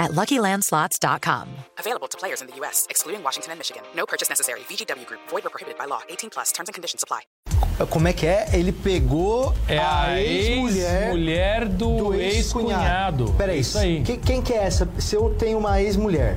[0.00, 1.46] at LuckyLandSlots.com.
[1.78, 3.82] Available to players in the U.S., excluding Washington and Michigan.
[3.94, 4.60] No purchase necessary.
[4.68, 5.20] VGW Group.
[5.28, 6.00] Void or prohibited by law.
[6.08, 6.50] 18 plus.
[6.52, 7.20] Terms and conditions apply.
[7.88, 8.46] Como é que é?
[8.52, 13.32] Ele pegou É a ex-mulher ex-mulher do, ex-cunhado.
[13.38, 14.02] Peraí, Isso aí.
[14.02, 14.86] que- quem que é essa?
[14.98, 16.36] Se eu tenho uma ex-mulher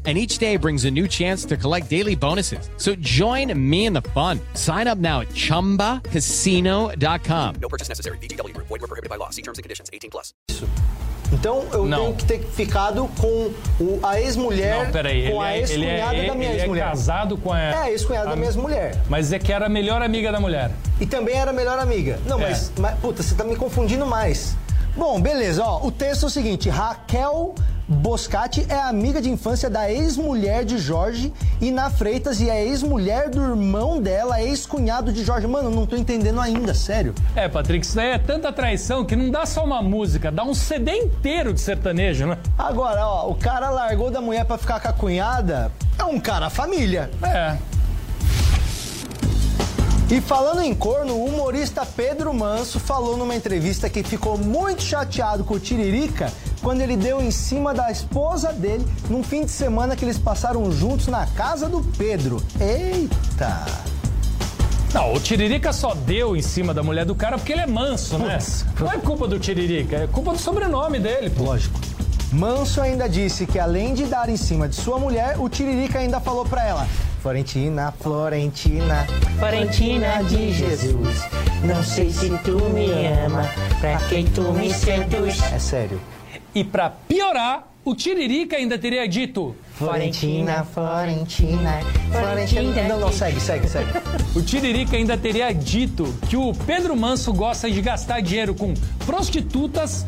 [0.03, 2.71] And each day brings a new chance to collect daily bonuses.
[2.77, 4.39] So join me in the fun.
[4.55, 7.55] Sign up now at chumbacasino.com.
[7.61, 8.17] No purchase necessary.
[8.17, 8.65] Group.
[8.67, 9.29] Void were prohibited by law.
[9.29, 9.91] See terms and conditions.
[9.93, 10.33] 18 plus.
[11.33, 12.13] Então eu Não.
[12.13, 15.21] tenho que ter ficado com o- a ex-mulher Não, peraí.
[15.21, 16.89] Ele com a é, ele é, ex-cunhada da minha ele é ex-mulher.
[16.89, 17.59] casado com a...
[17.59, 19.01] É, a ex-cunhada da minha ex-mulher.
[19.09, 20.71] Mas é que era a melhor amiga da mulher.
[20.99, 22.19] E também era a melhor amiga.
[22.25, 22.49] Não, É.
[22.49, 24.57] mas, mas, puta, você tá me confundindo mais.
[24.95, 25.85] Bom, beleza, ó.
[25.85, 27.55] O texto é o seguinte: Raquel
[27.87, 33.29] Boscati é amiga de infância da ex-mulher de Jorge e na Freitas e é ex-mulher
[33.29, 35.45] do irmão dela, ex-cunhado de Jorge.
[35.45, 37.13] Mano, não tô entendendo ainda, sério.
[37.35, 40.53] É, Patrick, isso daí é tanta traição que não dá só uma música, dá um
[40.53, 42.37] CD inteiro de sertanejo, né?
[42.57, 45.71] Agora, ó, o cara largou da mulher pra ficar com a cunhada.
[45.99, 47.09] É um cara família.
[47.21, 47.57] É.
[50.11, 55.41] E falando em corno, o humorista Pedro Manso falou numa entrevista que ficou muito chateado
[55.45, 56.29] com o Tiririca
[56.61, 60.69] quando ele deu em cima da esposa dele num fim de semana que eles passaram
[60.69, 62.43] juntos na casa do Pedro.
[62.59, 63.65] Eita!
[64.93, 68.17] Não, o Tiririca só deu em cima da mulher do cara porque ele é manso,
[68.17, 68.33] né?
[68.33, 68.65] Putz.
[68.81, 71.43] Não é culpa do Tiririca, é culpa do sobrenome dele, pô.
[71.45, 71.79] Lógico.
[72.33, 76.19] Manso ainda disse que além de dar em cima de sua mulher, o Tiririca ainda
[76.19, 76.85] falou pra ela:
[77.21, 79.05] Florentina, Florentina,
[79.37, 81.19] Florentina de Jesus,
[81.63, 82.87] não sei se tu me
[83.25, 83.47] ama,
[83.79, 85.39] pra quem tu me seduz.
[85.53, 86.01] é sério.
[86.55, 89.55] E pra piorar, o Tiririca ainda teria dito.
[89.75, 91.79] Florentina, Florentina,
[92.11, 92.83] Florentina.
[92.87, 93.91] Não, não, segue, segue, segue.
[94.35, 98.73] O Tiririca ainda teria dito que o Pedro Manso gosta de gastar dinheiro com
[99.05, 100.05] prostitutas,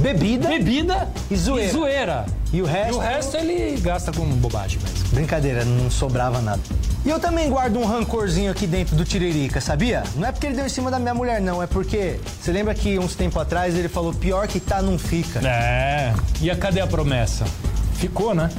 [0.00, 0.48] Bebida.
[0.48, 1.72] bebida E zoeira.
[1.72, 2.26] zoeira.
[2.52, 2.94] E o resto?
[2.94, 5.08] E o resto ele gasta com bobagem mesmo.
[5.12, 6.60] Brincadeira, não sobrava nada.
[7.04, 10.02] E eu também guardo um rancorzinho aqui dentro do Tiririca, sabia?
[10.16, 11.62] Não é porque ele deu em cima da minha mulher, não.
[11.62, 15.40] É porque, você lembra que uns tempos atrás ele falou, pior que tá, não fica.
[15.46, 16.12] É.
[16.40, 17.44] E a cadê a promessa?
[17.94, 18.50] Ficou, né?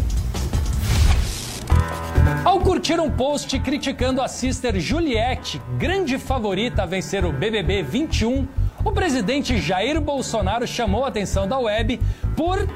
[2.44, 8.48] Ao curtir um post criticando a sister Juliette, grande favorita a vencer o BBB 21,
[8.84, 12.00] o presidente Jair Bolsonaro chamou a atenção da web
[12.36, 12.68] por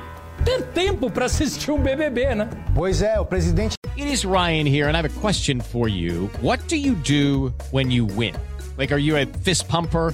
[0.44, 2.50] ter tempo para assistir um BBB, né?
[2.74, 6.30] Pois é, o presidente It is Ryan here, and I have a question for you.
[6.42, 8.34] What do you do when you win?
[8.78, 10.14] Like, are you a fist pumper,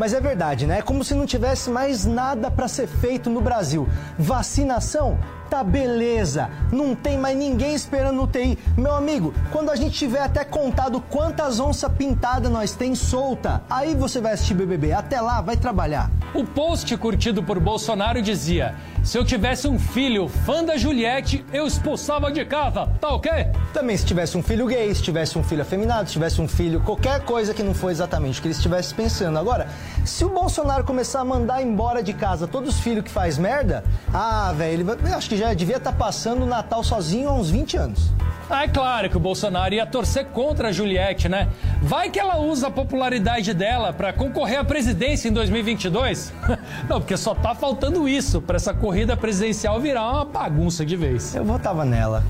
[0.00, 0.78] Mas é verdade, né?
[0.78, 3.86] É como se não tivesse mais nada pra ser feito no Brasil.
[4.18, 5.18] Vacinação?
[5.50, 6.48] Tá beleza.
[6.70, 8.56] Não tem mais ninguém esperando no UTI.
[8.76, 13.94] Meu amigo, quando a gente tiver até contado quantas onças pintadas nós tem solta, aí
[13.96, 14.92] você vai assistir BBB.
[14.92, 16.08] Até lá, vai trabalhar.
[16.32, 21.66] O post curtido por Bolsonaro dizia: Se eu tivesse um filho fã da Juliette, eu
[21.66, 23.30] expulsava de casa, tá ok?
[23.72, 26.80] Também se tivesse um filho gay, se tivesse um filho afeminado, se tivesse um filho,
[26.80, 29.36] qualquer coisa que não foi exatamente o que ele estivesse pensando.
[29.36, 29.66] Agora,
[30.04, 33.82] se o Bolsonaro começar a mandar embora de casa todos os filhos que faz merda,
[34.14, 37.32] ah, velho, ele vai- eu acho que já devia estar passando o Natal sozinho há
[37.32, 38.10] uns 20 anos.
[38.48, 41.48] Ah, é claro que o Bolsonaro ia torcer contra a Juliette, né?
[41.80, 46.32] Vai que ela usa a popularidade dela pra concorrer à presidência em 2022?
[46.88, 51.34] Não, porque só tá faltando isso pra essa corrida presidencial virar uma bagunça de vez.
[51.34, 52.22] Eu votava nela.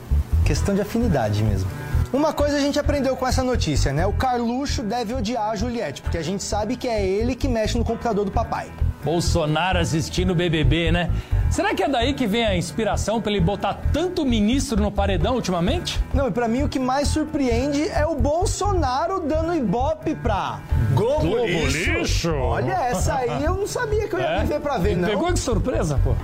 [0.45, 1.69] Questão de afinidade mesmo.
[2.13, 4.07] Uma coisa a gente aprendeu com essa notícia, né?
[4.07, 7.77] O Carluxo deve odiar a Juliette, porque a gente sabe que é ele que mexe
[7.77, 8.71] no computador do papai.
[9.03, 11.11] Bolsonaro assistindo o BBB, né?
[11.51, 15.35] Será que é daí que vem a inspiração para ele botar tanto ministro no paredão
[15.35, 16.01] ultimamente?
[16.15, 20.61] Não, e pra mim o que mais surpreende é o Bolsonaro dando ibope pra
[20.95, 21.91] Globo, Globo lixo.
[21.93, 22.33] Lixo?
[22.35, 24.41] Olha, essa aí eu não sabia que eu ia É?
[24.43, 25.09] viver pra ver, não.
[25.09, 26.15] Pegou de surpresa, pô.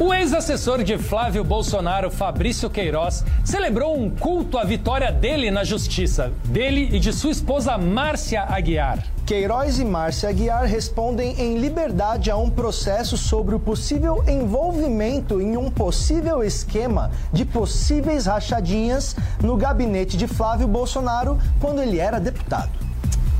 [0.00, 6.32] O ex-assessor de Flávio Bolsonaro, Fabrício Queiroz, celebrou um culto à vitória dele na justiça,
[6.46, 9.04] dele e de sua esposa Márcia Aguiar.
[9.26, 15.58] Queiroz e Márcia Aguiar respondem em liberdade a um processo sobre o possível envolvimento em
[15.58, 22.72] um possível esquema de possíveis rachadinhas no gabinete de Flávio Bolsonaro quando ele era deputado.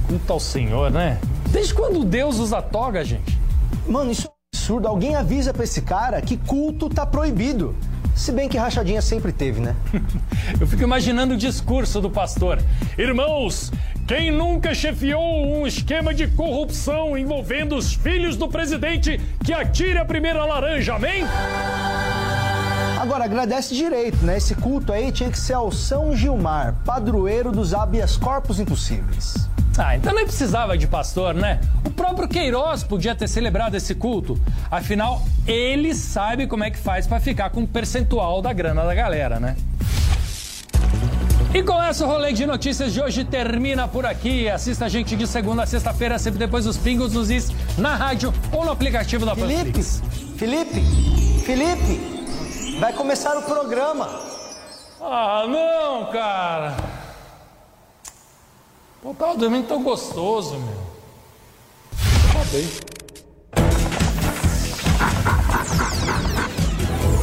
[0.07, 1.19] Culto ao Senhor, né?
[1.49, 3.41] Desde quando Deus usa toga, gente?
[3.89, 4.29] Mano, isso
[4.61, 4.87] absurdo.
[4.87, 7.75] Alguém avisa pra esse cara que culto tá proibido.
[8.15, 9.75] Se bem que rachadinha sempre teve, né?
[10.61, 12.63] Eu fico imaginando o discurso do pastor.
[12.99, 13.73] Irmãos,
[14.07, 20.05] quem nunca chefiou um esquema de corrupção envolvendo os filhos do presidente que atire a
[20.05, 21.25] primeira laranja, amém?
[23.01, 24.37] Agora, agradece direito, né?
[24.37, 29.49] Esse culto aí tinha que ser ao São Gilmar, padroeiro dos habeas corpus impossíveis.
[29.79, 31.61] Ah, então nem precisava de pastor, né?
[31.85, 34.39] O próprio Queiroz podia ter celebrado esse culto.
[34.71, 38.95] Afinal, ele sabe como é que faz pra ficar com o percentual da grana da
[38.95, 39.57] galera, né?
[41.53, 44.49] E com essa, o rolê de notícias de hoje termina por aqui.
[44.49, 48.33] Assista a gente de segunda a sexta-feira, sempre depois dos pingos nos is, na rádio
[48.53, 50.03] ou no aplicativo da Felipe, Panflix.
[50.37, 50.81] Felipe,
[51.45, 54.09] Felipe, vai começar o programa.
[55.01, 57.00] Ah, não, cara.
[59.03, 60.91] Pô, tava dormindo tão gostoso, meu.
[62.29, 62.69] Acabei.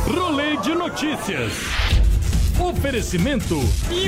[0.08, 1.54] Rolê de notícias.
[2.60, 3.56] Oferecimento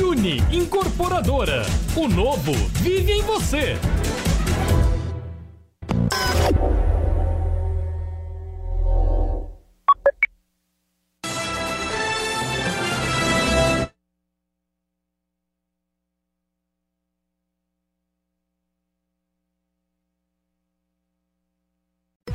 [0.02, 1.64] Uni Incorporadora.
[1.96, 3.78] O novo vive em você.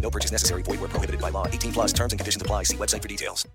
[0.00, 0.62] No purchase necessary.
[0.62, 1.46] Void were prohibited by law.
[1.46, 2.62] 18 plus terms and conditions apply.
[2.64, 3.46] See website for details.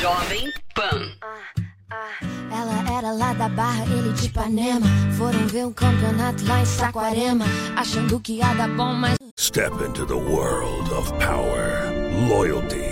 [0.00, 1.12] Jovem Pan.
[1.22, 2.42] Ah, ah, ah.
[2.52, 4.86] Ela era lá da Barra, ele de Ipanema.
[5.16, 7.44] Foram ver um campeonato lá em Saquarema.
[7.76, 9.16] Achando que ia dar bom, mas.
[9.38, 11.90] Step into the world of power,
[12.28, 12.91] loyalty,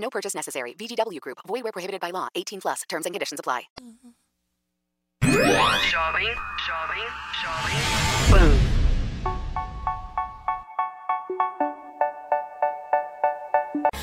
[0.00, 0.74] No purchase necessary.
[0.74, 1.38] VGW Group.
[1.46, 2.28] Void where prohibited by law.
[2.34, 2.82] 18 plus.
[2.88, 3.64] Terms and conditions apply.
[5.22, 6.34] Jovem,
[6.66, 7.06] jovem,
[7.42, 8.79] jovem Pan.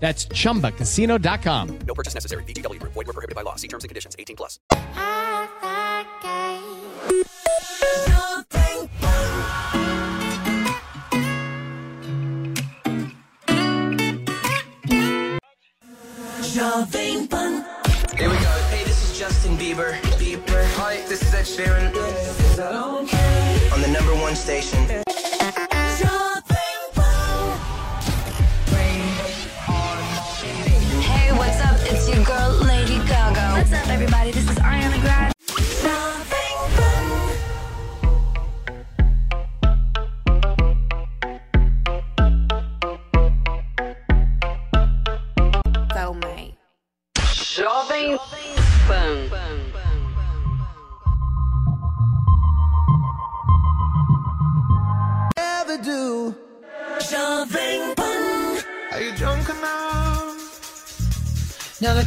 [0.00, 1.78] That's chumbacasino.com.
[1.86, 2.42] No purchase necessary.
[2.44, 2.94] VGW Group.
[2.94, 3.56] Void were prohibited by law.
[3.56, 4.16] See terms and conditions.
[4.18, 4.58] 18 plus.
[16.50, 17.64] Jovem Pan.
[18.16, 18.40] Here we go.
[18.70, 20.00] Hey, this is Justin Bieber.
[20.18, 20.64] Bieber.
[20.76, 21.94] Hi, this is Ed Sheeran.
[21.94, 23.70] Is that okay?
[23.72, 24.78] On the number one station.
[24.86, 25.02] Hey,
[32.14, 33.52] your girl, Lady Gaga.
[33.52, 34.32] What's up, everybody?
[34.32, 35.19] This is Ariana Grande.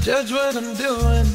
[0.04, 1.26] Judge what I'm doing.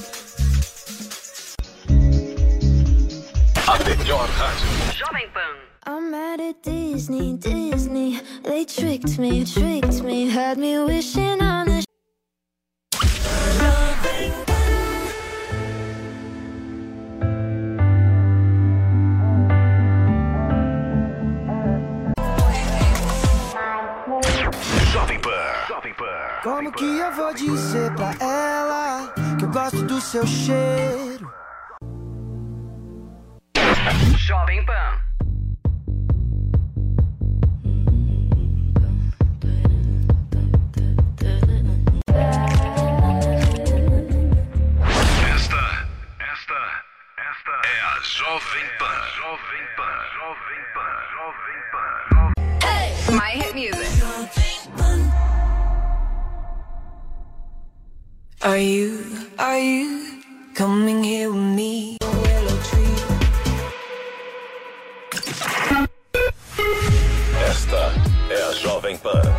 [3.66, 4.68] A melhor rádio.
[4.92, 5.56] Jovem Pan.
[5.87, 8.20] I'm mad at Disney, Disney.
[8.44, 11.57] They tricked me, tricked me, had me wishing on
[26.78, 31.28] que eu vou dizer pra ela que eu gosto do seu cheiro?
[34.16, 35.00] Jovem Pan.
[45.35, 45.88] Esta,
[46.20, 46.85] esta,
[47.18, 49.00] esta é a Jovem Pan.
[49.16, 49.97] Jovem Pan.
[50.14, 50.94] Jovem Pan.
[51.11, 53.16] Jovem Pan.
[53.16, 53.98] My hit music.
[58.40, 59.04] Are you,
[59.37, 60.23] are you
[60.54, 61.97] coming here with me?
[67.50, 67.92] Esta
[68.30, 69.38] é a Jovem Pan.